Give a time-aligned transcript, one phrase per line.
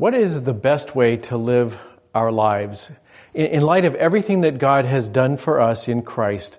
[0.00, 1.78] What is the best way to live
[2.14, 2.90] our lives?
[3.34, 6.58] In, light of everything that God has done for us in Christ,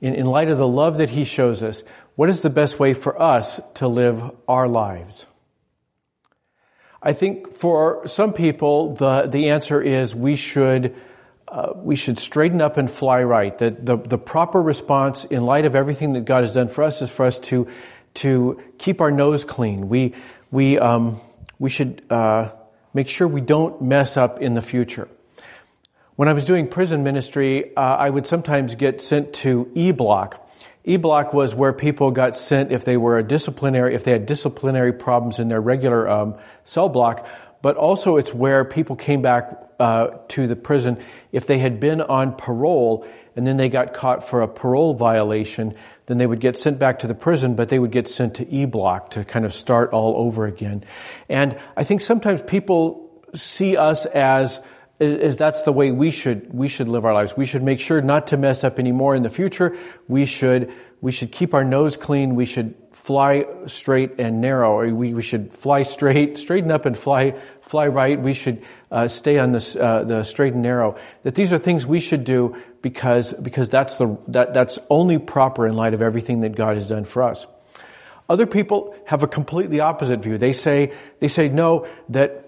[0.00, 1.82] in, in light of the love that He shows us,
[2.16, 5.26] what is the best way for us to live our lives?
[7.02, 10.96] I think for some people, the, the answer is we should,
[11.46, 13.58] uh, we should straighten up and fly right.
[13.58, 17.02] That the, the proper response in light of everything that God has done for us
[17.02, 17.68] is for us to,
[18.14, 19.90] to keep our nose clean.
[19.90, 20.14] We,
[20.50, 21.20] we, um,
[21.58, 22.52] we should, uh,
[22.98, 25.06] make sure we don't mess up in the future.
[26.16, 30.50] When I was doing prison ministry, uh, I would sometimes get sent to E Block.
[30.82, 34.26] E Block was where people got sent if they were a disciplinary, if they had
[34.26, 36.34] disciplinary problems in their regular um,
[36.64, 37.24] cell block,
[37.62, 40.98] but also it's where people came back uh, to the prison
[41.32, 45.72] if they had been on parole and then they got caught for a parole violation,
[46.06, 48.48] then they would get sent back to the prison, but they would get sent to
[48.52, 50.82] E Block to kind of start all over again.
[51.28, 54.58] And I think sometimes people see us as
[55.00, 57.36] is that's the way we should we should live our lives.
[57.36, 59.76] We should make sure not to mess up anymore in the future.
[60.08, 62.34] We should we should keep our nose clean.
[62.34, 64.92] We should fly straight and narrow.
[64.92, 68.20] We, we should fly straight, straighten up and fly fly right.
[68.20, 70.96] We should uh, stay on this uh, the straight and narrow.
[71.22, 75.66] That these are things we should do because because that's the that that's only proper
[75.66, 77.46] in light of everything that God has done for us.
[78.28, 80.38] Other people have a completely opposite view.
[80.38, 82.47] They say they say no that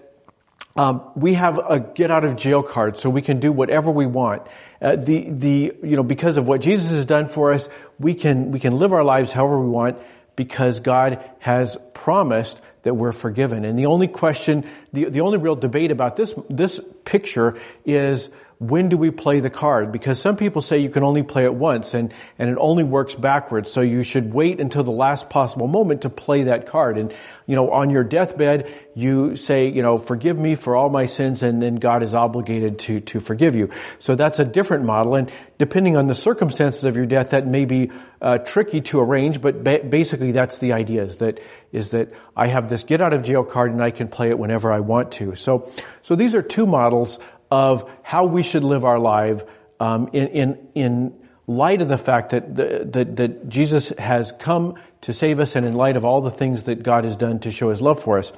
[0.75, 4.05] um, we have a get out of jail card, so we can do whatever we
[4.05, 4.43] want.
[4.81, 7.67] Uh, the the you know because of what Jesus has done for us,
[7.99, 9.97] we can we can live our lives however we want
[10.35, 13.65] because God has promised that we're forgiven.
[13.65, 18.29] And the only question, the, the only real debate about this this picture is
[18.61, 19.91] when do we play the card?
[19.91, 23.15] Because some people say you can only play it once and, and it only works
[23.15, 23.71] backwards.
[23.71, 26.99] So you should wait until the last possible moment to play that card.
[26.99, 27.11] And,
[27.47, 31.41] you know, on your deathbed, you say, you know, forgive me for all my sins
[31.41, 33.71] and then God is obligated to, to forgive you.
[33.97, 35.15] So that's a different model.
[35.15, 37.89] And depending on the circumstances of your death, that may be
[38.21, 41.39] uh, tricky to arrange, but ba- basically that's the idea is that,
[41.71, 44.37] is that I have this get out of jail card and I can play it
[44.37, 45.33] whenever I want to.
[45.33, 45.67] So,
[46.03, 47.17] so these are two models
[47.51, 49.43] of how we should live our life
[49.79, 51.13] um, in, in, in
[51.47, 55.65] light of the fact that, the, that, that Jesus has come to save us and
[55.65, 58.17] in light of all the things that God has done to show his love for
[58.17, 58.31] us.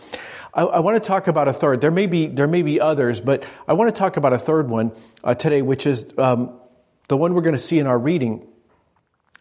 [0.54, 1.82] I, I want to talk about a third.
[1.82, 4.70] There may be, there may be others, but I want to talk about a third
[4.70, 6.58] one uh, today, which is um,
[7.08, 8.48] the one we're going to see in our reading.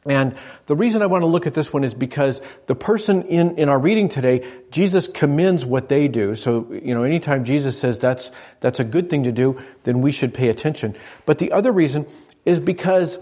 [0.05, 0.35] And
[0.67, 3.69] the reason I want to look at this one is because the person in, in
[3.69, 6.35] our reading today, Jesus commends what they do.
[6.35, 10.11] So, you know, anytime Jesus says that's, that's a good thing to do, then we
[10.11, 10.97] should pay attention.
[11.25, 12.07] But the other reason
[12.45, 13.19] is because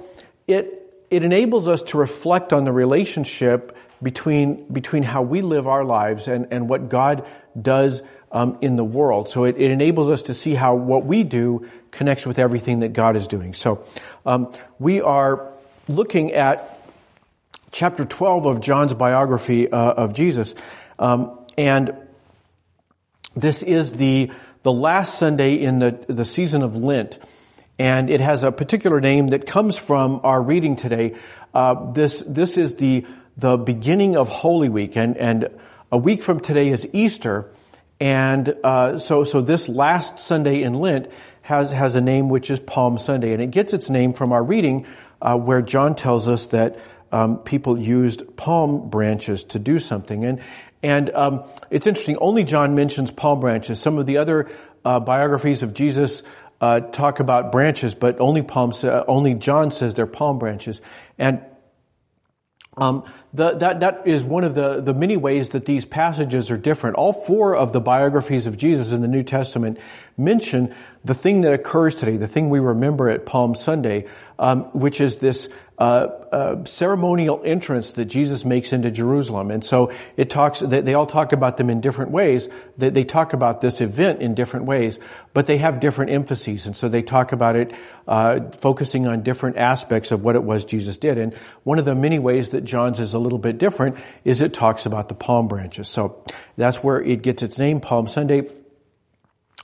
[0.46, 5.84] it, it enables us to reflect on the relationship between, between how we live our
[5.84, 7.26] lives and, and what God
[7.60, 8.00] does
[8.32, 9.28] um, in the world.
[9.28, 12.92] So it, it, enables us to see how what we do connects with everything that
[12.92, 13.54] God is doing.
[13.54, 13.84] So
[14.24, 15.52] um, we are
[15.88, 16.80] looking at
[17.72, 20.54] chapter 12 of John's biography uh, of Jesus.
[20.98, 21.94] Um, and
[23.34, 24.30] this is the,
[24.62, 27.18] the last Sunday in the, the season of Lent.
[27.78, 31.14] And it has a particular name that comes from our reading today.
[31.54, 34.96] Uh, this, this is the, the beginning of Holy Week.
[34.96, 35.48] And, and
[35.90, 37.50] a week from today is Easter.
[37.98, 41.08] And uh, so, so this last Sunday in Lent
[41.42, 43.32] has, has a name which is Palm Sunday.
[43.32, 44.86] And it gets its name from our reading
[45.22, 46.78] uh, where John tells us that
[47.12, 50.24] um, people used palm branches to do something.
[50.24, 50.40] And,
[50.82, 53.80] and um, it's interesting, only John mentions palm branches.
[53.80, 54.48] Some of the other
[54.84, 56.22] uh, biographies of Jesus
[56.60, 58.72] uh, talk about branches, but only palm,
[59.08, 60.80] only John says they're palm branches.
[61.18, 61.42] And
[62.80, 66.56] um, the, that, that is one of the, the many ways that these passages are
[66.56, 66.96] different.
[66.96, 69.78] All four of the biographies of Jesus in the New Testament
[70.16, 70.74] mention
[71.04, 74.06] the thing that occurs today, the thing we remember at Palm Sunday,
[74.38, 75.48] um, which is this
[75.80, 79.50] uh, uh, ceremonial entrance that Jesus makes into Jerusalem.
[79.50, 82.50] And so it talks, they, they all talk about them in different ways.
[82.76, 84.98] They, they, talk about this event in different ways,
[85.32, 86.66] but they have different emphases.
[86.66, 87.72] And so they talk about it,
[88.06, 91.16] uh, focusing on different aspects of what it was Jesus did.
[91.16, 91.34] And
[91.64, 94.84] one of the many ways that John's is a little bit different is it talks
[94.84, 95.88] about the palm branches.
[95.88, 96.22] So
[96.58, 98.50] that's where it gets its name, Palm Sunday.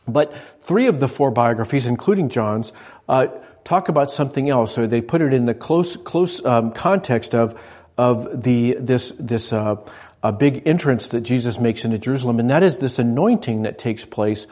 [0.08, 2.72] But three of the four biographies, including John's,
[3.06, 3.26] uh,
[3.66, 7.60] talk about something else, or they put it in the close close um, context of
[7.98, 9.76] of the this this uh,
[10.22, 14.04] a big entrance that Jesus makes into Jerusalem, and that is this anointing that takes
[14.04, 14.46] place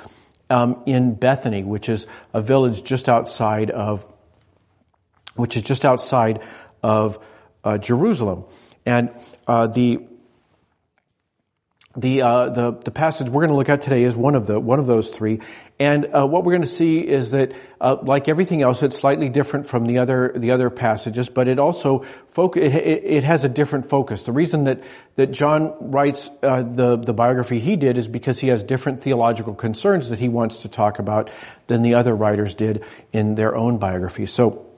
[0.50, 4.04] um, in Bethany, which is a village just outside of
[5.36, 6.40] which is just outside
[6.82, 7.18] of
[7.62, 8.44] uh, Jerusalem,
[8.84, 9.10] and
[9.46, 10.00] uh, the
[11.96, 14.58] the, uh, the, the passage we're going to look at today is one of the
[14.58, 15.40] one of those three,
[15.78, 19.28] and uh, what we're going to see is that, uh, like everything else, it's slightly
[19.28, 23.48] different from the other the other passages, but it also focus it, it, has a
[23.48, 24.22] different focus.
[24.22, 24.82] The reason that
[25.16, 29.54] that John writes uh, the the biography he did is because he has different theological
[29.54, 31.30] concerns that he wants to talk about
[31.68, 34.32] than the other writers did in their own biographies.
[34.32, 34.70] So.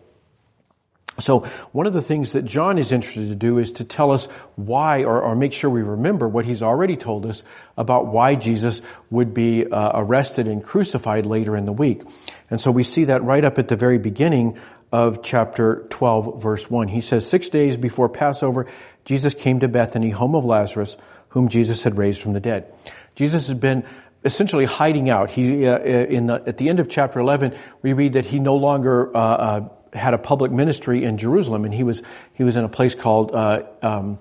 [1.18, 1.40] So
[1.72, 4.26] one of the things that John is interested to do is to tell us
[4.56, 7.42] why, or, or make sure we remember what he's already told us
[7.76, 12.02] about why Jesus would be uh, arrested and crucified later in the week.
[12.50, 14.58] And so we see that right up at the very beginning
[14.92, 16.88] of chapter 12, verse 1.
[16.88, 18.66] He says, Six days before Passover,
[19.04, 20.96] Jesus came to Bethany, home of Lazarus,
[21.30, 22.72] whom Jesus had raised from the dead.
[23.14, 23.84] Jesus had been
[24.24, 25.30] essentially hiding out.
[25.30, 28.56] He, uh, in the, at the end of chapter 11, we read that he no
[28.56, 32.02] longer uh, uh had a public ministry in Jerusalem, and he was
[32.34, 34.18] he was in a place called uh, um,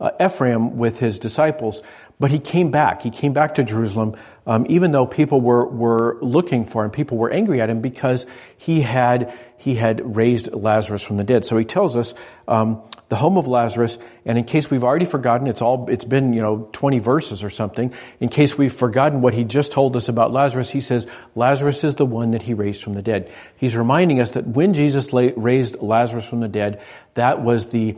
[0.00, 1.82] uh, Ephraim with his disciples.
[2.20, 3.02] But he came back.
[3.02, 6.90] He came back to Jerusalem, um, even though people were were looking for him.
[6.90, 8.26] People were angry at him because
[8.56, 11.44] he had he had raised Lazarus from the dead.
[11.44, 12.14] So he tells us
[12.46, 13.98] um, the home of Lazarus.
[14.24, 17.50] And in case we've already forgotten, it's all it's been you know twenty verses or
[17.50, 17.92] something.
[18.20, 21.96] In case we've forgotten what he just told us about Lazarus, he says Lazarus is
[21.96, 23.30] the one that he raised from the dead.
[23.56, 26.80] He's reminding us that when Jesus raised Lazarus from the dead,
[27.14, 27.96] that was the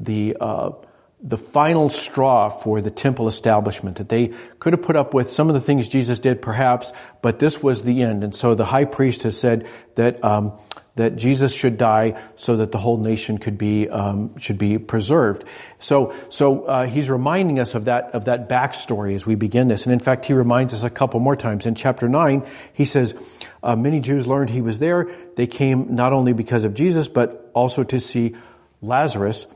[0.00, 0.72] the uh,
[1.22, 5.48] the final straw for the temple establishment, that they could have put up with some
[5.48, 6.92] of the things Jesus did, perhaps,
[7.22, 8.22] but this was the end.
[8.22, 10.52] And so the high priest has said that um,
[10.96, 15.44] that Jesus should die so that the whole nation could be um, should be preserved.
[15.78, 19.86] So so uh, he's reminding us of that of that backstory as we begin this,
[19.86, 22.44] and in fact he reminds us a couple more times in chapter nine.
[22.72, 23.14] He says,
[23.62, 25.08] uh, "Many Jews learned he was there.
[25.36, 28.34] They came not only because of Jesus, but also to see
[28.80, 29.46] Lazarus,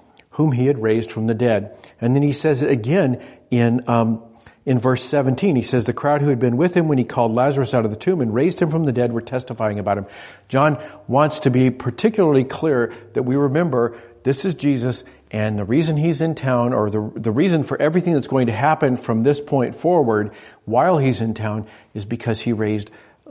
[0.40, 3.84] whom he had raised from the dead." And then he says it again in.
[3.86, 4.22] Um,
[4.66, 7.32] in verse 17, he says, the crowd who had been with him when he called
[7.32, 10.06] Lazarus out of the tomb and raised him from the dead were testifying about him.
[10.48, 10.78] John
[11.08, 16.20] wants to be particularly clear that we remember this is Jesus and the reason he's
[16.20, 19.74] in town or the, the reason for everything that's going to happen from this point
[19.74, 20.32] forward
[20.64, 22.90] while he's in town is because he raised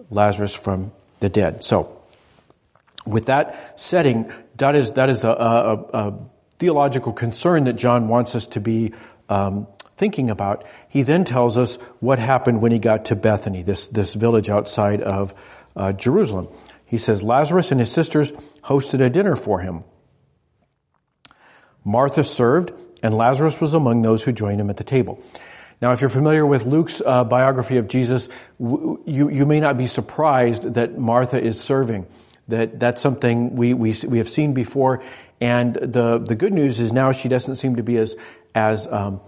[0.10, 1.64] Lazarus from the dead.
[1.64, 1.98] So,
[3.06, 6.20] with that setting, that is, that is a, a, a
[6.60, 8.94] theological concern that John wants us to be
[9.30, 13.88] um, thinking about, he then tells us what happened when he got to Bethany, this,
[13.88, 15.34] this village outside of
[15.76, 16.48] uh, Jerusalem.
[16.86, 18.32] He says, Lazarus and his sisters
[18.64, 19.84] hosted a dinner for him.
[21.84, 25.22] Martha served, and Lazarus was among those who joined him at the table.
[25.82, 28.28] Now, if you're familiar with Luke's uh, biography of Jesus,
[28.60, 32.06] w- you, you may not be surprised that Martha is serving.
[32.50, 35.04] That that's something we, we, we have seen before.
[35.42, 38.16] And the, the good news is now she doesn't seem to be as,
[38.54, 39.22] as um,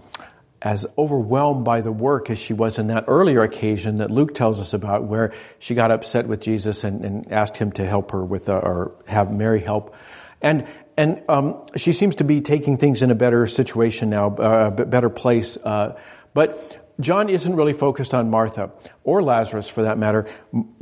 [0.62, 4.60] as overwhelmed by the work as she was in that earlier occasion that Luke tells
[4.60, 8.24] us about, where she got upset with Jesus and, and asked him to help her
[8.24, 9.96] with, uh, or have Mary help.
[10.40, 10.66] And
[10.96, 14.84] and um, she seems to be taking things in a better situation now, uh, a
[14.84, 15.56] better place.
[15.56, 15.98] Uh,
[16.34, 18.70] but John isn't really focused on Martha
[19.02, 20.26] or Lazarus, for that matter.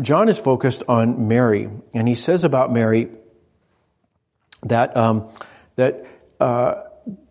[0.00, 3.08] John is focused on Mary, and he says about Mary
[4.62, 5.28] that um,
[5.76, 6.06] that
[6.40, 6.82] uh,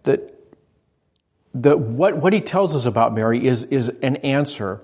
[0.04, 0.34] that
[1.54, 4.82] the, what, what he tells us about Mary is, is an answer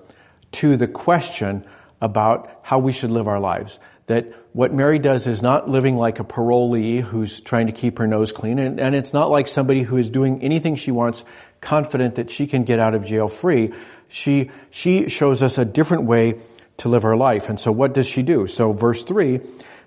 [0.52, 1.64] to the question
[2.00, 3.78] about how we should live our lives.
[4.06, 8.06] That what Mary does is not living like a parolee who's trying to keep her
[8.06, 11.24] nose clean, and, and it's not like somebody who is doing anything she wants,
[11.60, 13.72] confident that she can get out of jail free.
[14.08, 16.38] She, she shows us a different way
[16.76, 17.48] to live our life.
[17.48, 18.46] And so what does she do?
[18.46, 19.40] So verse three,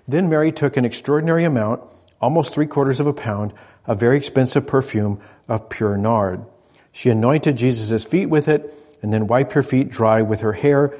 [0.06, 1.82] then Mary took an extraordinary amount,
[2.20, 3.52] almost three quarters of a pound,
[3.86, 6.44] of very expensive perfume of pure nard.
[6.92, 8.72] She anointed Jesus' feet with it
[9.02, 10.96] and then wiped her feet dry with her hair.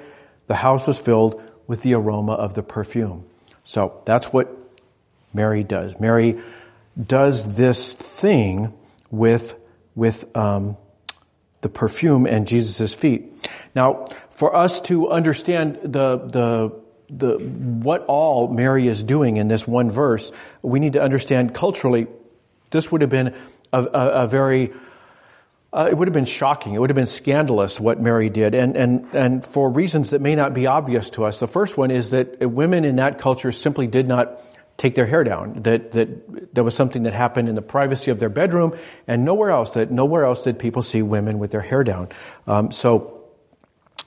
[0.47, 3.27] The house was filled with the aroma of the perfume.
[3.65, 4.57] So that's what
[5.33, 6.01] Mary does.
[6.01, 6.41] Mary
[7.01, 8.73] does this thing
[9.11, 9.57] with,
[9.95, 10.77] with um,
[11.61, 13.49] the perfume and Jesus' feet.
[13.75, 16.73] Now, for us to understand the, the,
[17.11, 22.07] the, what all Mary is doing in this one verse, we need to understand culturally,
[22.71, 23.35] this would have been
[23.73, 24.73] a, a, a very
[25.73, 26.75] uh, it would have been shocking.
[26.75, 30.35] It would have been scandalous what Mary did, and and and for reasons that may
[30.35, 31.39] not be obvious to us.
[31.39, 34.41] The first one is that women in that culture simply did not
[34.77, 35.63] take their hair down.
[35.63, 38.77] That that that was something that happened in the privacy of their bedroom,
[39.07, 39.75] and nowhere else.
[39.75, 42.09] That nowhere else did people see women with their hair down.
[42.49, 43.20] Um, so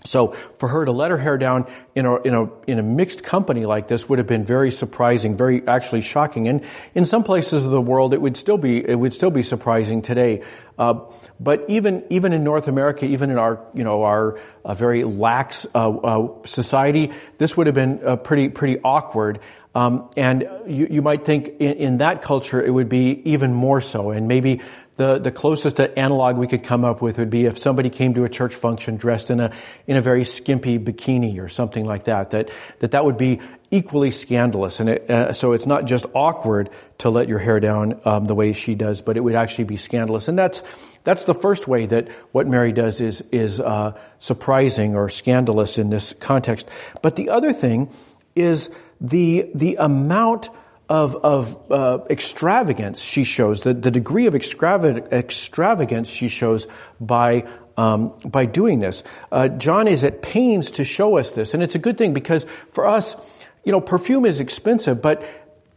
[0.06, 3.24] So for her to let her hair down in a, in a, in a mixed
[3.24, 6.48] company like this would have been very surprising, very actually shocking.
[6.48, 9.44] And in some places of the world, it would still be, it would still be
[9.44, 10.44] surprising today.
[10.78, 11.02] Uh,
[11.40, 15.68] but even, even in North America, even in our, you know, our uh, very lax
[15.76, 19.40] uh, uh society, this would have been uh, pretty, pretty awkward.
[19.76, 23.82] Um, and you, you might think in, in that culture it would be even more
[23.82, 24.12] so.
[24.12, 24.62] And maybe
[24.96, 28.24] the, the closest analog we could come up with would be if somebody came to
[28.24, 29.52] a church function dressed in a,
[29.88, 34.12] in a very skimpy bikini or something like that, that, that, that would be equally
[34.12, 34.80] scandalous.
[34.80, 36.70] And it, uh, so it's not just awkward
[37.00, 39.78] to let your hair down um, the way she does, but it would actually be
[39.78, 40.28] scandalous.
[40.28, 40.62] And that's,
[41.04, 45.90] that's the first way that what Mary does is, is uh, surprising or scandalous in
[45.90, 46.70] this context.
[47.02, 47.90] But the other thing
[48.36, 48.70] is
[49.02, 50.50] the, the amount
[50.90, 56.68] of, of uh, extravagance she shows, the, the degree of extravagance she shows
[57.00, 59.04] by um, by doing this.
[59.32, 62.46] Uh, John is at pains to show us this, and it's a good thing because
[62.72, 63.16] for us,
[63.64, 65.26] you know, perfume is expensive, but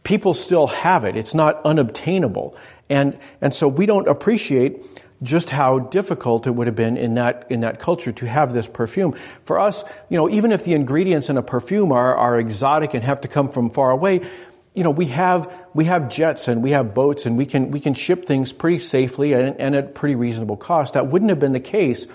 [0.03, 1.15] people still have it.
[1.15, 2.55] It's not unobtainable,
[2.89, 4.83] and and so we don't appreciate
[5.23, 8.67] just how difficult it would have been in that in that culture to have this
[8.67, 9.15] perfume.
[9.43, 13.03] For us, you know, even if the ingredients in a perfume are, are exotic and
[13.03, 14.21] have to come from far away,
[14.77, 17.79] you know, we have, we have jets and we have boats and we can, we
[17.79, 20.93] can ship things pretty safely and, and at pretty reasonable cost.
[20.93, 22.05] That wouldn't have been the case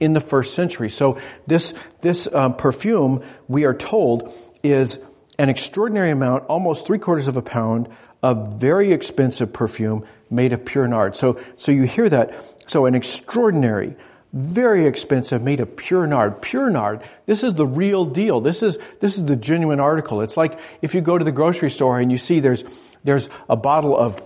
[0.00, 0.90] in the first century.
[0.90, 4.32] So this, this um, perfume, we are told,
[4.64, 4.98] is
[5.38, 7.88] an extraordinary amount, almost three quarters of a pound
[8.20, 11.14] of very expensive perfume made of pure nard.
[11.14, 12.34] So, so you hear that.
[12.68, 13.94] So an extraordinary,
[14.32, 16.42] very expensive, made of pure nard.
[16.42, 18.40] Pure nard, this is the real deal.
[18.40, 20.20] This is, this is the genuine article.
[20.20, 22.64] It's like if you go to the grocery store and you see there's,
[23.04, 24.22] there's a bottle of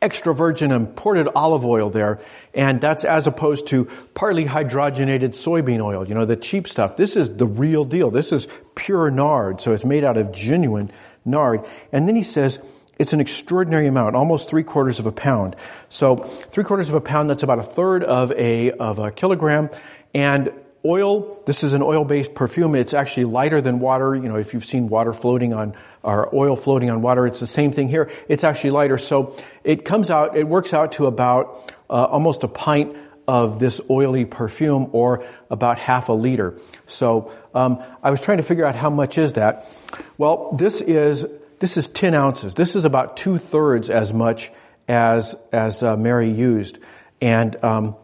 [0.00, 2.20] extra virgin imported olive oil there,
[2.54, 6.96] and that's as opposed to partly hydrogenated soybean oil, you know, the cheap stuff.
[6.96, 8.10] This is the real deal.
[8.10, 10.90] This is pure nard, so it's made out of genuine
[11.24, 11.64] nard.
[11.92, 12.58] And then he says,
[12.98, 15.56] it's an extraordinary amount, almost three quarters of a pound.
[15.88, 19.70] So three quarters of a pound, that's about a third of a, of a kilogram.
[20.14, 20.52] And
[20.84, 22.74] oil, this is an oil-based perfume.
[22.74, 24.14] It's actually lighter than water.
[24.14, 27.46] You know, if you've seen water floating on, or oil floating on water, it's the
[27.46, 28.10] same thing here.
[28.28, 28.98] It's actually lighter.
[28.98, 33.80] So it comes out, it works out to about uh, almost a pint of this
[33.90, 36.58] oily perfume or about half a liter.
[36.86, 39.68] So um, I was trying to figure out how much is that.
[40.16, 41.26] Well, this is
[41.60, 42.54] this is 10 ounces.
[42.54, 44.50] This is about two thirds as much
[44.86, 46.78] as, as uh, Mary used.
[47.20, 47.96] And, um,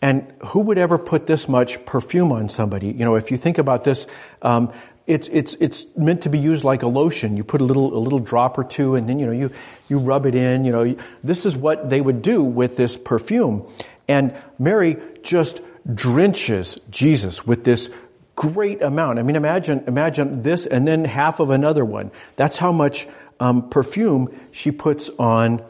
[0.00, 2.88] and who would ever put this much perfume on somebody?
[2.88, 4.06] You know, if you think about this,
[4.42, 4.72] um,
[5.06, 7.36] it's, it's, it's meant to be used like a lotion.
[7.36, 9.50] You put a little, a little drop or two and then, you know, you,
[9.88, 13.66] you rub it in, you know, this is what they would do with this perfume.
[14.06, 15.60] And Mary just
[15.92, 17.90] drenches Jesus with this
[18.40, 19.18] great amount.
[19.18, 22.10] I mean, imagine, imagine this and then half of another one.
[22.36, 23.06] That's how much
[23.38, 25.62] um, perfume she puts on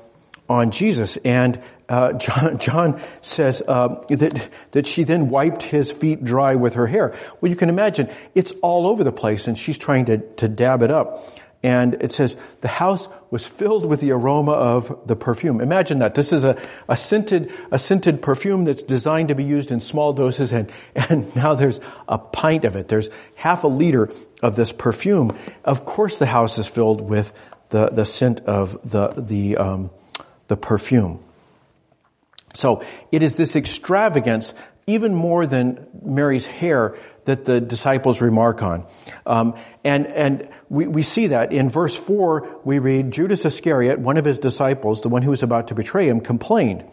[0.48, 1.16] on Jesus.
[1.24, 6.74] And uh, John, John, says uh, that that she then wiped his feet dry with
[6.74, 7.12] her hair.
[7.40, 10.82] Well, you can imagine it's all over the place, and she's trying to to dab
[10.82, 11.26] it up.
[11.62, 15.60] And it says, the house was filled with the aroma of the perfume.
[15.60, 16.14] Imagine that.
[16.14, 20.14] This is a, a scented, a scented perfume that's designed to be used in small
[20.14, 22.88] doses and, and now there's a pint of it.
[22.88, 24.10] There's half a liter
[24.42, 25.36] of this perfume.
[25.64, 27.32] Of course the house is filled with
[27.68, 29.90] the, the scent of the, the, um,
[30.48, 31.22] the perfume.
[32.54, 34.54] So it is this extravagance,
[34.86, 36.96] even more than Mary's hair,
[37.30, 38.84] that the disciples remark on.
[39.24, 44.16] Um, and and we, we see that in verse 4, we read, Judas Iscariot, one
[44.16, 46.84] of his disciples, the one who was about to betray him, complained.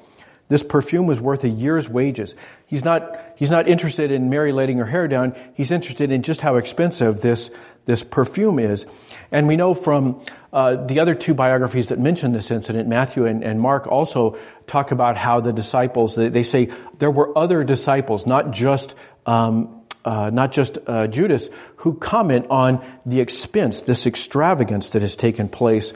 [0.50, 2.34] This perfume was worth a year's wages.
[2.68, 5.36] He's not, he's not interested in Mary letting her hair down.
[5.54, 7.52] He's interested in just how expensive this,
[7.86, 8.86] this perfume is.
[9.30, 10.22] And we know from
[10.54, 14.92] uh, the other two biographies that mention this incident, Matthew and, and Mark also talk
[14.92, 19.77] about how the disciples, they, they say there were other disciples, not just um,
[20.08, 25.50] uh, not just uh, Judas, who comment on the expense, this extravagance that has taken
[25.50, 25.94] place.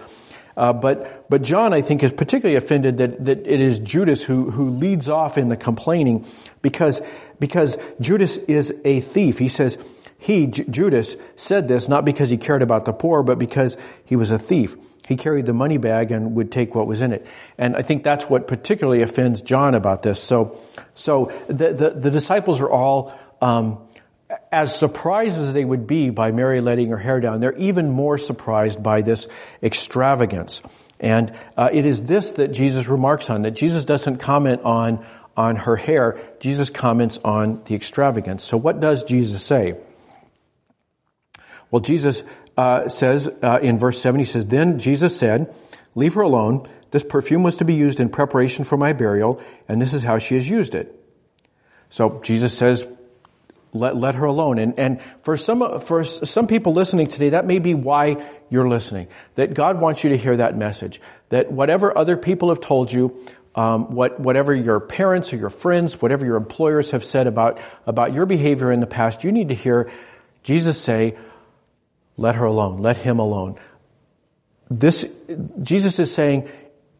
[0.57, 4.51] Uh, but but John, I think, is particularly offended that that it is Judas who
[4.51, 6.25] who leads off in the complaining
[6.61, 7.01] because
[7.39, 9.39] because Judas is a thief.
[9.39, 9.77] He says
[10.17, 14.17] he J- Judas said this not because he cared about the poor, but because he
[14.17, 14.75] was a thief.
[15.07, 17.25] He carried the money bag and would take what was in it.
[17.57, 20.21] And I think that's what particularly offends John about this.
[20.21, 20.59] So
[20.95, 23.17] so the the, the disciples are all.
[23.41, 23.87] Um,
[24.51, 28.17] as surprised as they would be by Mary letting her hair down, they're even more
[28.17, 29.27] surprised by this
[29.61, 30.61] extravagance.
[30.99, 35.03] And uh, it is this that Jesus remarks on, that Jesus doesn't comment on,
[35.35, 38.43] on her hair, Jesus comments on the extravagance.
[38.43, 39.77] So what does Jesus say?
[41.71, 42.23] Well, Jesus
[42.57, 45.53] uh, says uh, in verse 7, he says, Then Jesus said,
[45.95, 46.67] Leave her alone.
[46.91, 50.17] This perfume was to be used in preparation for my burial, and this is how
[50.17, 50.93] she has used it.
[51.89, 52.85] So Jesus says,
[53.73, 54.59] let, let her alone.
[54.59, 59.07] And, and for some, for some people listening today, that may be why you're listening.
[59.35, 61.01] That God wants you to hear that message.
[61.29, 63.17] That whatever other people have told you,
[63.55, 68.13] um, what, whatever your parents or your friends, whatever your employers have said about, about
[68.13, 69.89] your behavior in the past, you need to hear
[70.43, 71.17] Jesus say,
[72.17, 73.57] let her alone, let him alone.
[74.69, 75.09] This,
[75.61, 76.49] Jesus is saying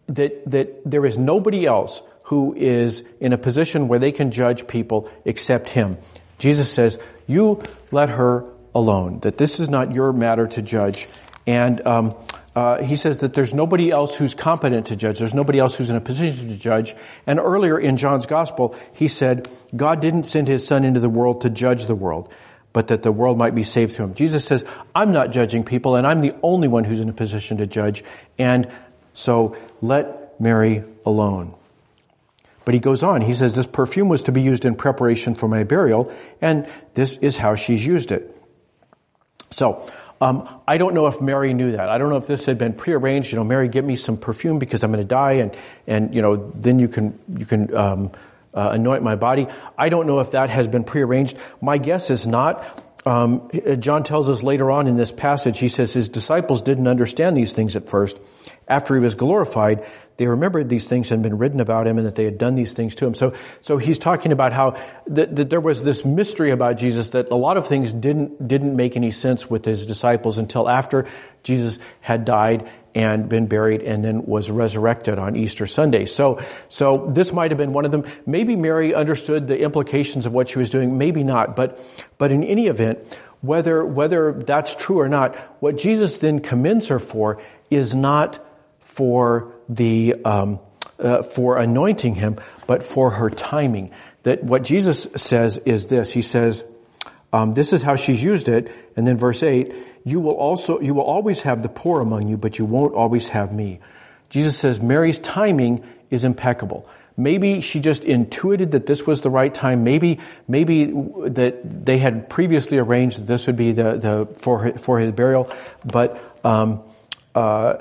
[0.08, 4.68] that, that there is nobody else who is in a position where they can judge
[4.68, 5.98] people except him.
[6.42, 11.08] Jesus says, you let her alone, that this is not your matter to judge.
[11.46, 12.16] And um,
[12.56, 15.20] uh, he says that there's nobody else who's competent to judge.
[15.20, 16.96] There's nobody else who's in a position to judge.
[17.28, 21.42] And earlier in John's gospel, he said, God didn't send his son into the world
[21.42, 22.34] to judge the world,
[22.74, 24.14] but that the world might be saved through him.
[24.16, 27.58] Jesus says, I'm not judging people and I'm the only one who's in a position
[27.58, 28.04] to judge.
[28.40, 28.68] And
[29.14, 31.54] so let Mary alone.
[32.64, 35.48] But he goes on, he says, this perfume was to be used in preparation for
[35.48, 38.36] my burial, and this is how she's used it.
[39.50, 39.90] So,
[40.22, 41.90] um, I don't know if Mary knew that.
[41.90, 43.32] I don't know if this had been prearranged.
[43.32, 45.56] You know, Mary, get me some perfume because I'm going to die, and
[45.88, 48.12] and you know, then you can you can um,
[48.54, 49.48] uh, anoint my body.
[49.76, 51.38] I don't know if that has been prearranged.
[51.60, 52.64] My guess is not.
[53.04, 53.50] Um,
[53.80, 55.58] John tells us later on in this passage.
[55.58, 58.20] He says his disciples didn't understand these things at first.
[58.68, 59.84] After he was glorified,
[60.22, 62.74] they remembered these things had been written about him and that they had done these
[62.74, 63.16] things to him.
[63.16, 67.32] So, so he's talking about how that, that there was this mystery about Jesus that
[67.32, 71.08] a lot of things didn't, didn't make any sense with his disciples until after
[71.42, 76.06] Jesus had died and been buried and then was resurrected on Easter Sunday.
[76.06, 78.06] So, so this might have been one of them.
[78.28, 81.84] Maybe Mary understood the implications of what she was doing, maybe not, but,
[82.20, 83.00] but in any event,
[83.42, 88.40] whether, whether that's true or not, what Jesus then commends her for is not
[88.92, 90.60] for the um,
[91.00, 92.38] uh, for anointing him,
[92.68, 93.92] but for her timing.
[94.24, 96.12] That what Jesus says is this.
[96.12, 96.64] He says,
[97.34, 99.74] um, "This is how she's used it." And then verse eight,
[100.04, 103.30] "You will also you will always have the poor among you, but you won't always
[103.30, 103.80] have me."
[104.30, 106.88] Jesus says Mary's timing is impeccable.
[107.18, 109.84] Maybe she just intuited that this was the right time.
[109.84, 115.00] Maybe, maybe that they had previously arranged that this would be the, the for for
[115.00, 115.50] his burial.
[115.84, 116.82] But um,
[117.36, 117.80] uh,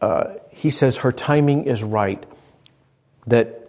[0.00, 2.24] uh, he says her timing is right.
[3.26, 3.68] That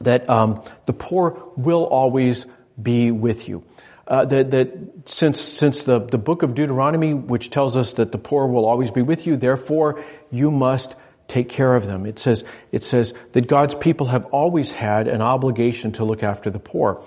[0.00, 2.46] that um, the poor will always
[2.80, 3.64] be with you.
[4.06, 4.72] Uh, that, that
[5.06, 8.90] since since the, the book of Deuteronomy, which tells us that the poor will always
[8.90, 10.94] be with you, therefore you must
[11.26, 12.06] take care of them.
[12.06, 16.50] It says it says that God's people have always had an obligation to look after
[16.50, 17.02] the poor,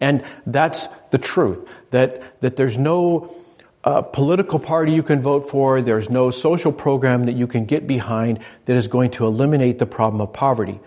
[0.00, 1.68] and that's the truth.
[1.90, 3.34] That that there's no
[3.84, 5.82] uh, political party you can vote for.
[5.82, 9.86] There's no social program that you can get behind that is going to eliminate the
[9.86, 10.80] problem of poverty.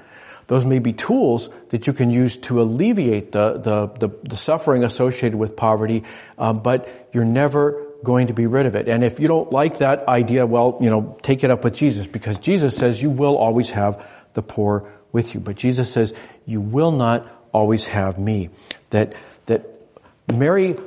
[0.47, 4.83] Those may be tools that you can use to alleviate the, the, the, the suffering
[4.83, 6.03] associated with poverty,
[6.37, 8.87] um, but you're never going to be rid of it.
[8.87, 12.07] And if you don't like that idea, well, you know, take it up with Jesus
[12.07, 15.41] because Jesus says you will always have the poor with you.
[15.41, 16.13] But Jesus says
[16.45, 18.49] you will not always have me.
[18.91, 19.15] That,
[19.47, 19.65] that
[20.31, 20.77] Mary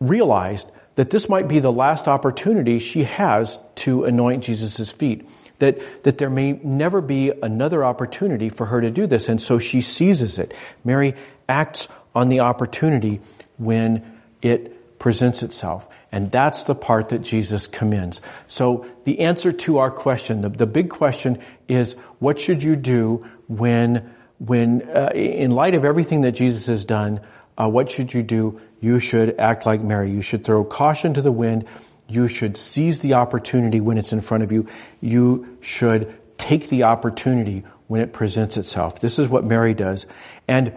[0.00, 5.28] realized that this might be the last opportunity she has to anoint Jesus' feet.
[5.60, 9.60] That, that there may never be another opportunity for her to do this, and so
[9.60, 10.52] she seizes it.
[10.84, 11.14] Mary
[11.48, 13.20] acts on the opportunity
[13.58, 15.88] when it presents itself.
[16.10, 18.20] And that's the part that Jesus commends.
[18.48, 23.24] So the answer to our question, the, the big question is, what should you do
[23.46, 27.20] when, when, uh, in light of everything that Jesus has done,
[27.56, 28.60] uh, what should you do?
[28.80, 30.10] You should act like Mary.
[30.10, 31.66] You should throw caution to the wind.
[32.08, 34.66] You should seize the opportunity when it's in front of you.
[35.00, 39.00] You should take the opportunity when it presents itself.
[39.00, 40.06] This is what Mary does.
[40.46, 40.72] And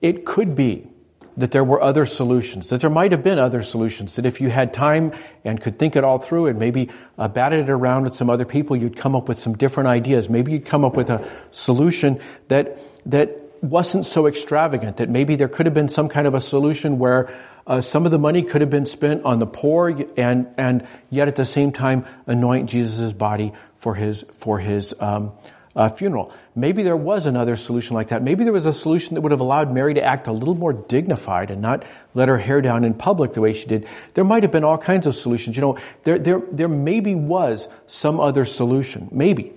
[0.00, 0.88] it could be
[1.36, 4.50] that there were other solutions, that there might have been other solutions, that if you
[4.50, 5.12] had time
[5.44, 8.44] and could think it all through and maybe uh, batted it around with some other
[8.44, 10.28] people, you'd come up with some different ideas.
[10.28, 15.48] Maybe you'd come up with a solution that, that wasn't so extravagant, that maybe there
[15.48, 17.32] could have been some kind of a solution where
[17.66, 21.28] uh, some of the money could have been spent on the poor and, and yet
[21.28, 25.32] at the same time anoint Jesus' body for his, for his, um,
[25.76, 26.32] uh, funeral.
[26.54, 28.22] Maybe there was another solution like that.
[28.22, 30.72] Maybe there was a solution that would have allowed Mary to act a little more
[30.72, 33.86] dignified and not let her hair down in public the way she did.
[34.14, 35.56] There might have been all kinds of solutions.
[35.56, 39.08] You know, there, there, there maybe was some other solution.
[39.12, 39.52] Maybe.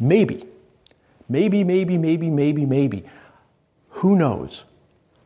[0.00, 0.44] Maybe.
[1.28, 3.04] Maybe, maybe, maybe, maybe, maybe.
[4.02, 4.64] Who knows?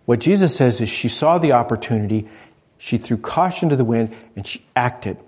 [0.04, 2.28] What Jesus says is she saw the opportunity,
[2.76, 5.18] she threw caution to the wind, and she acted.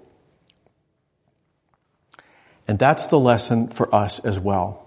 [2.68, 4.86] And that's the lesson for us as well.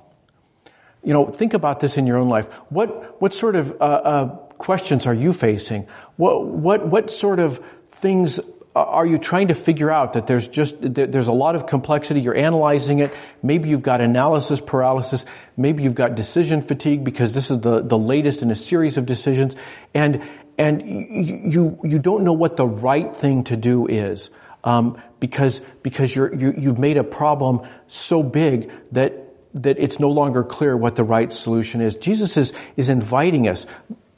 [1.04, 2.46] You know, think about this in your own life.
[2.70, 4.26] What, what sort of uh, uh,
[4.60, 5.88] questions are you facing?
[6.18, 8.40] What, what, what sort of things
[8.76, 12.22] are you trying to figure out that there's just there's a lot of complexity?
[12.22, 13.14] You're analyzing it.
[13.44, 15.26] Maybe you've got analysis paralysis.
[15.58, 19.06] Maybe you've got decision fatigue because this is the, the latest in a series of
[19.06, 19.56] decisions.
[19.94, 20.24] And
[20.58, 24.30] and you you don't know what the right thing to do is
[24.64, 29.14] um, because because you're you, you've made a problem so big that
[29.54, 31.96] that it's no longer clear what the right solution is.
[31.96, 33.66] Jesus is, is inviting us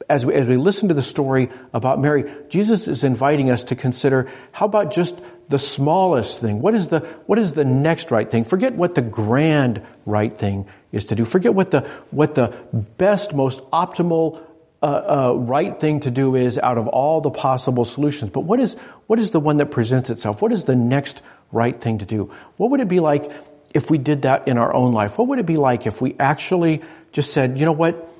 [0.08, 3.76] as we, as we listen to the story about Mary, Jesus is inviting us to
[3.76, 6.60] consider how about just the smallest thing?
[6.60, 8.44] What is the, what is the next right thing?
[8.44, 11.24] Forget what the grand right thing is to do.
[11.24, 14.40] Forget what the, what the best, most optimal,
[14.82, 18.30] uh, uh, right thing to do is out of all the possible solutions.
[18.30, 18.74] But what is,
[19.06, 20.42] what is the one that presents itself?
[20.42, 22.30] What is the next right thing to do?
[22.58, 23.32] What would it be like
[23.72, 25.18] if we did that in our own life?
[25.18, 28.13] What would it be like if we actually just said, you know what?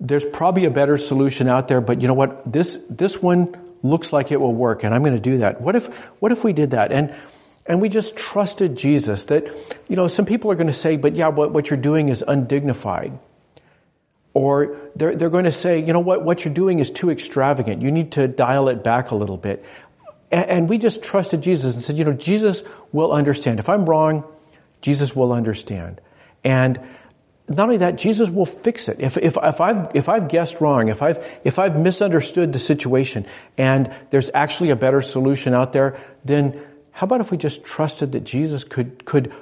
[0.00, 2.50] There's probably a better solution out there, but you know what?
[2.50, 5.60] This, this one looks like it will work and I'm going to do that.
[5.60, 5.86] What if,
[6.20, 6.92] what if we did that?
[6.92, 7.14] And,
[7.66, 9.46] and we just trusted Jesus that,
[9.88, 12.24] you know, some people are going to say, but yeah, what, what you're doing is
[12.26, 13.18] undignified.
[14.34, 17.82] Or they're, they're going to say, you know what, what you're doing is too extravagant.
[17.82, 19.64] You need to dial it back a little bit.
[20.30, 23.58] And, and we just trusted Jesus and said, you know, Jesus will understand.
[23.58, 24.24] If I'm wrong,
[24.80, 26.00] Jesus will understand.
[26.44, 26.80] And
[27.48, 29.00] not only that, Jesus will fix it.
[29.00, 33.26] If, if, if, I've, if I've guessed wrong, if I've, if I've misunderstood the situation
[33.56, 36.60] and there's actually a better solution out there, then
[36.92, 39.32] how about if we just trusted that Jesus could, could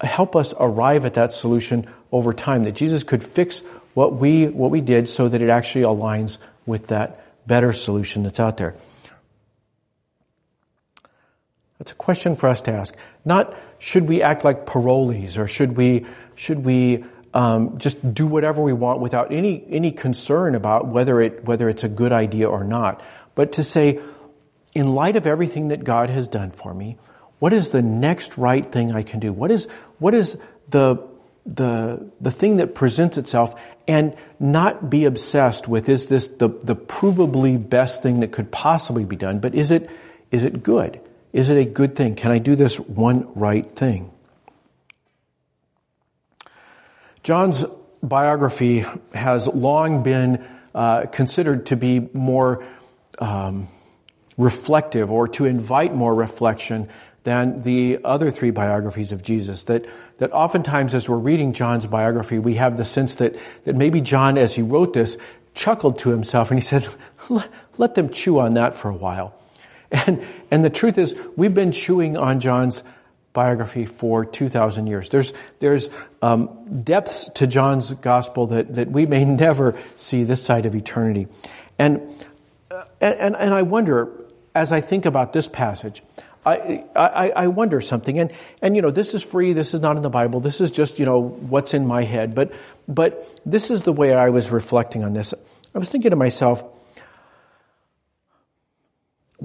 [0.00, 3.60] help us arrive at that solution over time, that Jesus could fix
[3.94, 8.40] what we, what we did so that it actually aligns with that better solution that's
[8.40, 8.74] out there.
[11.78, 12.94] That's a question for us to ask.
[13.24, 18.62] Not should we act like parolees or should we, should we um, just do whatever
[18.62, 22.64] we want without any any concern about whether it whether it's a good idea or
[22.64, 23.02] not.
[23.34, 24.00] But to say,
[24.74, 26.96] in light of everything that God has done for me,
[27.40, 29.32] what is the next right thing I can do?
[29.32, 29.66] What is
[29.98, 30.96] what is the
[31.44, 36.76] the the thing that presents itself and not be obsessed with is this the, the
[36.76, 39.90] provably best thing that could possibly be done, but is it
[40.30, 41.00] is it good?
[41.32, 42.14] Is it a good thing?
[42.14, 44.13] Can I do this one right thing?
[47.24, 47.64] John's
[48.02, 48.84] biography
[49.14, 52.62] has long been uh, considered to be more
[53.18, 53.66] um,
[54.36, 56.86] reflective or to invite more reflection
[57.22, 59.64] than the other three biographies of Jesus.
[59.64, 59.86] That,
[60.18, 63.34] that oftentimes as we're reading John's biography, we have the sense that,
[63.64, 65.16] that maybe John, as he wrote this,
[65.54, 66.86] chuckled to himself and he said,
[67.78, 69.34] let them chew on that for a while.
[69.90, 72.82] And, and the truth is, we've been chewing on John's
[73.34, 75.10] biography for 2,000 years.
[75.10, 75.90] There's, there's
[76.22, 81.26] um, depths to John's gospel that, that we may never see this side of eternity.
[81.78, 82.00] And,
[82.70, 84.10] uh, and, and I wonder,
[84.54, 86.02] as I think about this passage,
[86.46, 89.96] I, I, I, wonder something, and, and you know, this is free, this is not
[89.96, 92.52] in the Bible, this is just, you know, what's in my head, but,
[92.86, 95.32] but this is the way I was reflecting on this.
[95.74, 96.62] I was thinking to myself,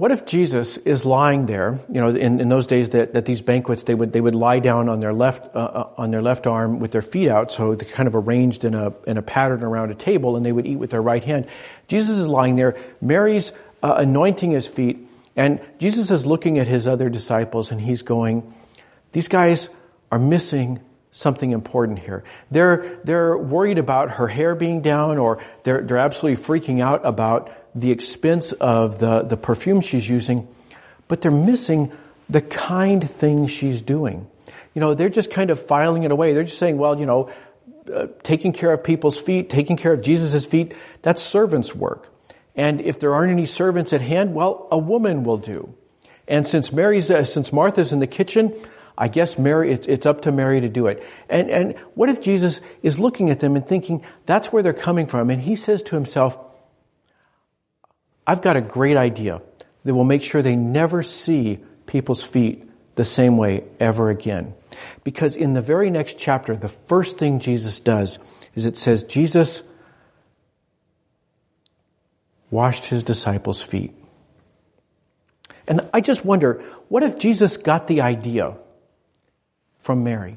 [0.00, 1.78] what if Jesus is lying there?
[1.90, 4.88] You know, in, in those days that, these banquets, they would, they would lie down
[4.88, 7.86] on their left, uh, uh, on their left arm with their feet out, so they're
[7.86, 10.76] kind of arranged in a, in a pattern around a table, and they would eat
[10.76, 11.46] with their right hand.
[11.86, 12.78] Jesus is lying there.
[13.02, 18.00] Mary's uh, anointing his feet, and Jesus is looking at his other disciples, and he's
[18.00, 18.54] going,
[19.12, 19.68] these guys
[20.10, 20.80] are missing
[21.12, 22.24] something important here.
[22.50, 27.52] They're, they're worried about her hair being down, or they're, they're absolutely freaking out about
[27.74, 30.48] the expense of the, the perfume she's using,
[31.08, 31.92] but they're missing
[32.28, 34.26] the kind thing she's doing.
[34.74, 36.32] You know, they're just kind of filing it away.
[36.32, 37.30] They're just saying, well, you know,
[37.92, 42.08] uh, taking care of people's feet, taking care of Jesus' feet, that's servant's work.
[42.54, 45.74] And if there aren't any servants at hand, well, a woman will do.
[46.28, 48.54] And since Mary's, uh, since Martha's in the kitchen,
[48.96, 51.02] I guess Mary, it's, it's up to Mary to do it.
[51.28, 55.06] And, and what if Jesus is looking at them and thinking that's where they're coming
[55.06, 55.30] from?
[55.30, 56.38] And he says to himself,
[58.30, 59.42] I've got a great idea
[59.82, 62.62] that will make sure they never see people's feet
[62.94, 64.54] the same way ever again.
[65.02, 68.20] Because in the very next chapter, the first thing Jesus does
[68.54, 69.64] is it says, Jesus
[72.52, 73.92] washed his disciples' feet.
[75.66, 78.54] And I just wonder, what if Jesus got the idea
[79.80, 80.36] from Mary?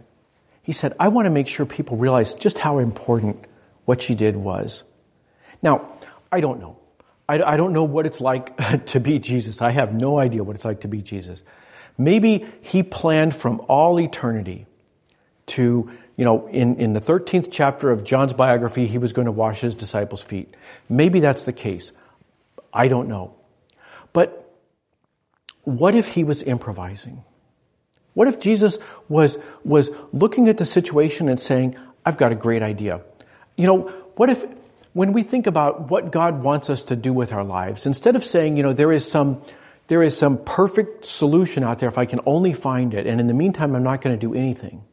[0.63, 3.45] He said, I want to make sure people realize just how important
[3.86, 4.82] what she did was.
[5.62, 5.91] Now,
[6.32, 6.79] I don't know.
[7.27, 8.55] I, I don't know what it's like
[8.88, 9.62] to be Jesus.
[9.62, 11.43] I have no idea what it's like to be Jesus.
[11.97, 14.65] Maybe he planned from all eternity
[15.45, 19.31] to, you know, in, in the 13th chapter of John's biography, he was going to
[19.31, 20.55] wash his disciples' feet.
[20.89, 21.91] Maybe that's the case.
[22.73, 23.36] I don't know.
[24.12, 24.51] But
[25.63, 27.23] what if he was improvising?
[28.13, 28.77] What if Jesus
[29.09, 33.01] was, was looking at the situation and saying, I've got a great idea?
[33.57, 33.81] You know,
[34.15, 34.43] what if
[34.93, 38.23] when we think about what God wants us to do with our lives, instead of
[38.23, 39.41] saying, you know, there is some,
[39.88, 43.27] there is some perfect solution out there if I can only find it, and in
[43.27, 44.84] the meantime, I'm not going to do anything.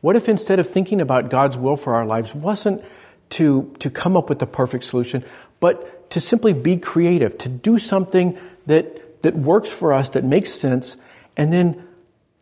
[0.00, 2.84] What if instead of thinking about God's will for our lives wasn't
[3.30, 5.24] to, to come up with the perfect solution,
[5.60, 10.52] but to simply be creative, to do something that, that works for us, that makes
[10.52, 10.96] sense,
[11.36, 11.86] and then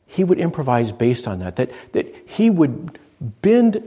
[0.07, 3.83] he would improvise based on that, that, that he would bend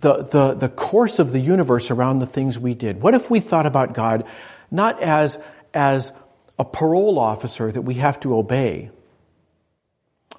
[0.00, 3.02] the, the, the course of the universe around the things we did.
[3.02, 4.26] What if we thought about God
[4.70, 5.38] not as,
[5.74, 6.12] as
[6.58, 8.90] a parole officer that we have to obey,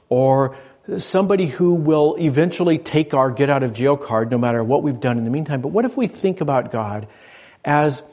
[0.10, 0.56] or
[0.98, 5.00] somebody who will eventually take our get out of jail card no matter what we've
[5.00, 7.08] done in the meantime, but what if we think about God
[7.64, 8.04] as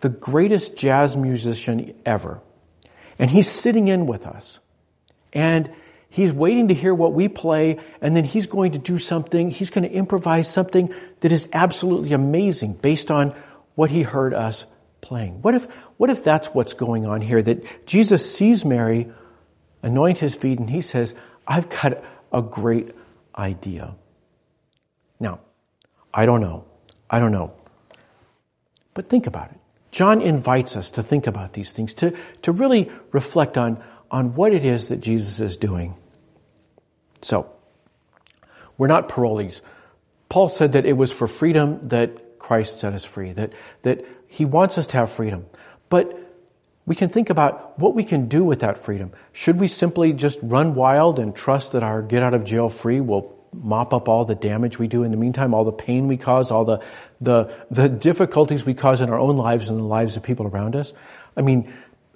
[0.00, 2.40] the greatest jazz musician ever?
[3.18, 4.60] And he's sitting in with us.
[5.32, 5.70] And
[6.12, 9.70] He's waiting to hear what we play, and then he's going to do something, he's
[9.70, 13.34] going to improvise something that is absolutely amazing based on
[13.76, 14.66] what he heard us
[15.00, 15.40] playing.
[15.40, 15.64] What if,
[15.96, 17.40] what if that's what's going on here?
[17.40, 19.10] That Jesus sees Mary
[19.82, 21.14] anoint his feet and he says,
[21.46, 22.94] I've got a great
[23.34, 23.94] idea.
[25.18, 25.40] Now,
[26.12, 26.66] I don't know.
[27.08, 27.54] I don't know.
[28.92, 29.58] But think about it.
[29.92, 34.52] John invites us to think about these things, to, to really reflect on, on what
[34.52, 35.96] it is that Jesus is doing.
[37.22, 37.50] So,
[38.76, 39.60] we're not parolees.
[40.28, 44.44] Paul said that it was for freedom that Christ set us free, that, that he
[44.44, 45.46] wants us to have freedom.
[45.88, 46.18] But
[46.86, 49.12] we can think about what we can do with that freedom.
[49.32, 53.00] Should we simply just run wild and trust that our get out of jail free
[53.00, 56.16] will mop up all the damage we do in the meantime, all the pain we
[56.16, 56.82] cause, all the,
[57.20, 60.74] the, the difficulties we cause in our own lives and the lives of people around
[60.74, 60.92] us?
[61.36, 61.72] I mean,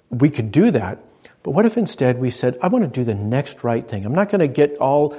[0.09, 0.99] we could do that,
[1.47, 4.05] but what if instead we said, I want to do the next right thing?
[4.05, 5.17] I'm not going to get all,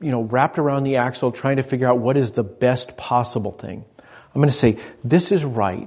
[0.00, 3.52] you know, wrapped around the axle trying to figure out what is the best possible
[3.52, 3.84] thing.
[4.00, 5.86] I'm going to say, this is right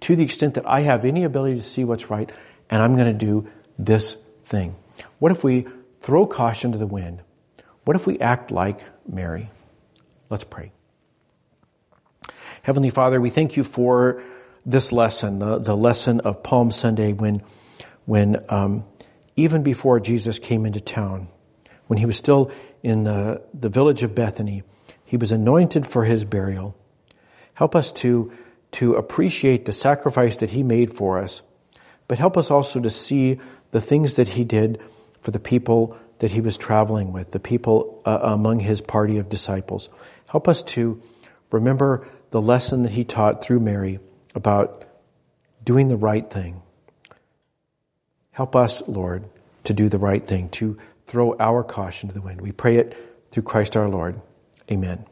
[0.00, 2.32] to the extent that I have any ability to see what's right,
[2.70, 3.46] and I'm going to do
[3.78, 4.14] this
[4.46, 4.76] thing.
[5.18, 5.66] What if we
[6.00, 7.20] throw caution to the wind?
[7.84, 9.50] What if we act like Mary?
[10.30, 10.72] Let's pray.
[12.62, 14.22] Heavenly Father, we thank you for
[14.64, 17.42] this lesson, the, the lesson of Palm Sunday when,
[18.06, 18.84] when um,
[19.38, 21.28] even before Jesus came into town.
[21.86, 22.50] When he was still
[22.82, 24.64] in the, the village of Bethany,
[25.04, 26.76] he was anointed for his burial.
[27.54, 28.32] Help us to,
[28.72, 31.42] to appreciate the sacrifice that he made for us,
[32.08, 33.38] but help us also to see
[33.70, 34.80] the things that he did
[35.20, 39.28] for the people that he was traveling with, the people uh, among his party of
[39.28, 39.88] disciples.
[40.26, 41.00] Help us to
[41.52, 44.00] remember the lesson that he taught through Mary
[44.34, 44.84] about
[45.62, 46.60] doing the right thing
[48.38, 49.24] Help us, Lord,
[49.64, 52.40] to do the right thing, to throw our caution to the wind.
[52.40, 52.96] We pray it
[53.32, 54.20] through Christ our Lord.
[54.70, 55.04] Amen.